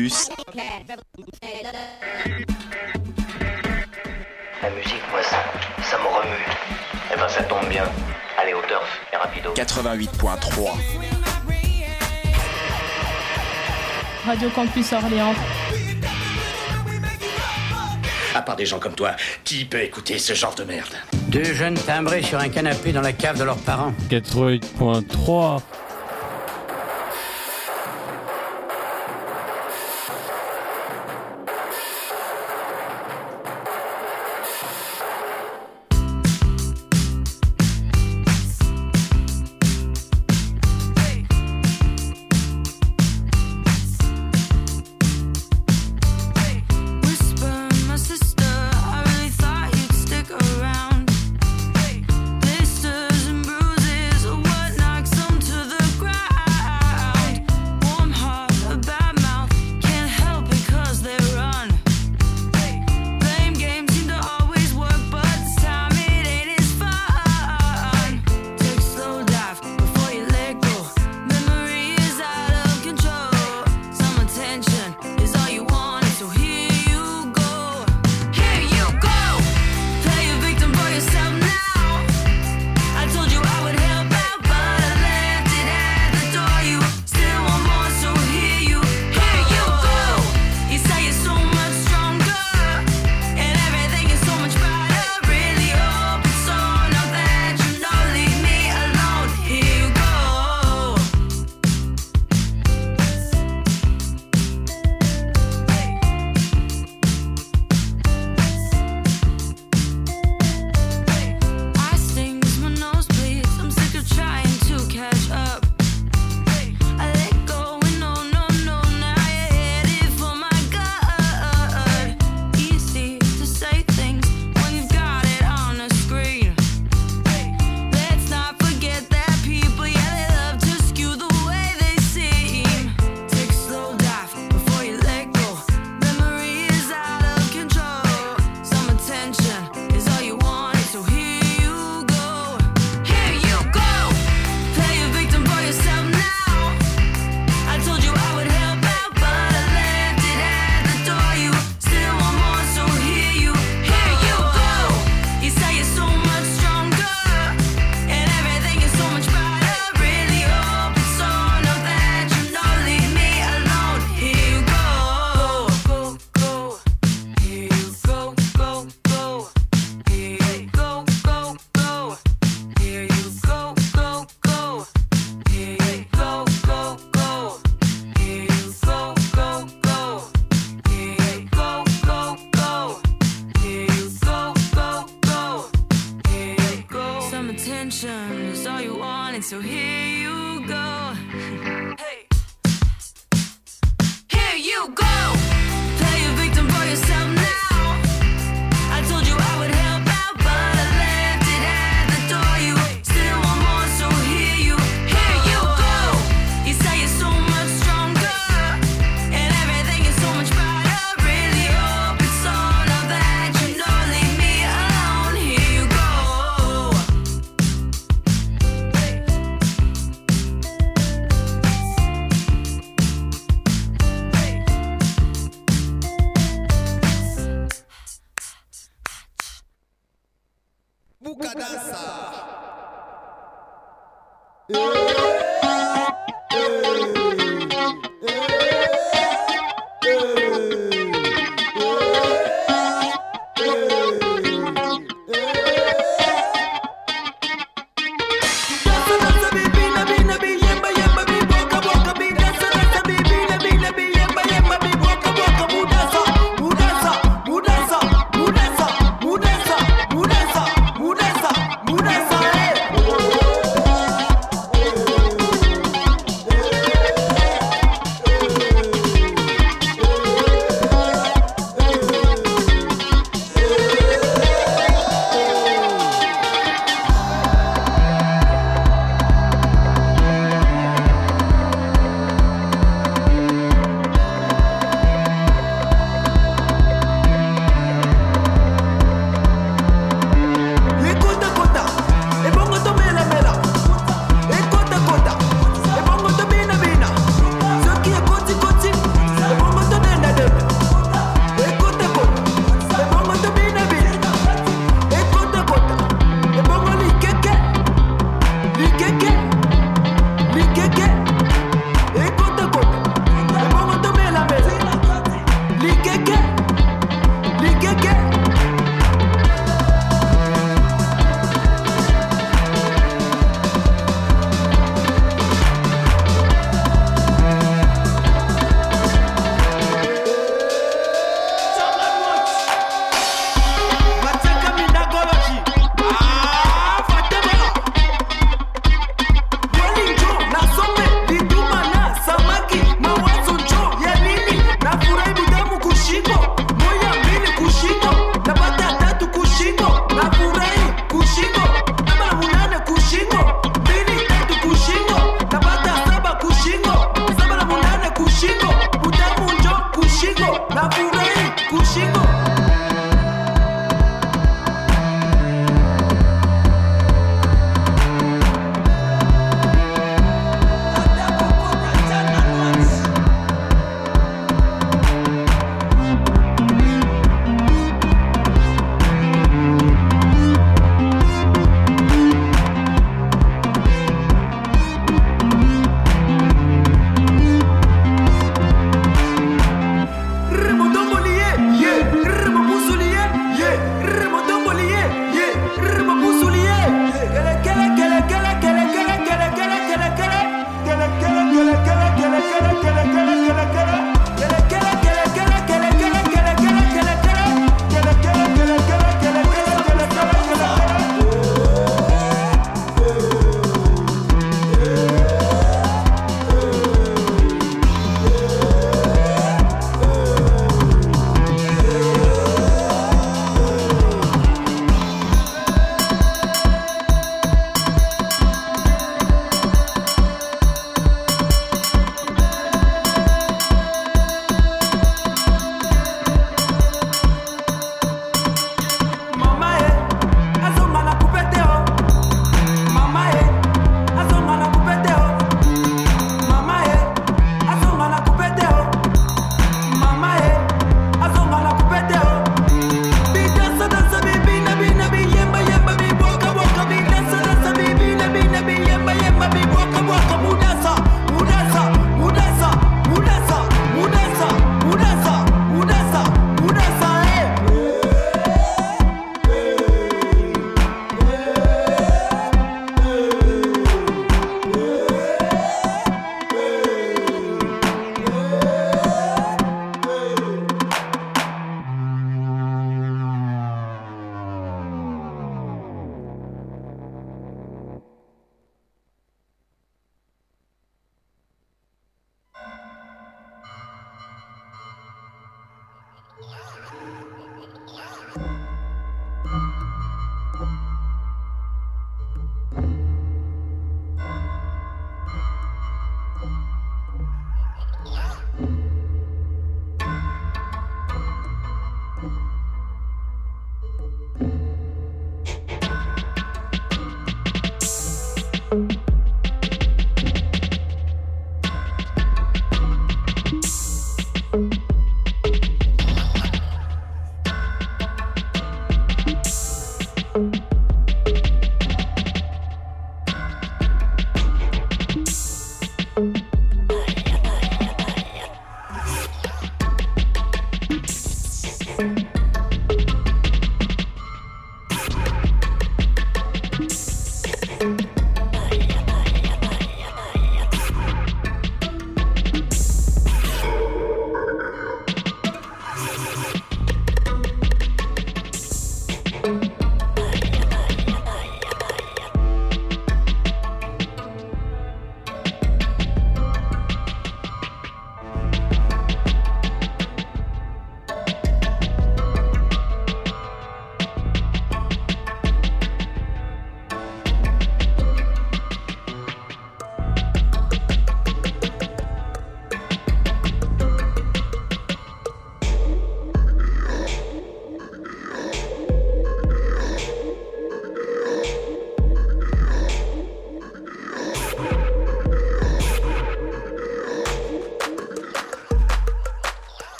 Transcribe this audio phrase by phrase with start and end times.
[0.00, 0.28] Campus.
[4.62, 5.36] La musique, moi, ça,
[5.82, 6.46] ça me remue.
[7.12, 7.84] Eh ben, ça tombe bien.
[8.38, 9.52] Allez, au turf, et rapido.
[9.54, 10.70] 88.3.
[14.24, 15.34] Radio Campus Orléans.
[18.34, 20.94] À part des gens comme toi, qui peut écouter ce genre de merde?
[21.28, 23.92] Deux jeunes timbrés sur un canapé dans la cave de leurs parents.
[24.08, 25.60] 88.3.